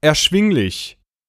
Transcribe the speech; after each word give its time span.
erschwinglich. 0.00 0.97